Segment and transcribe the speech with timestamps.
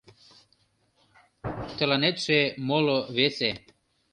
[1.77, 3.51] Тыланетше моло-весе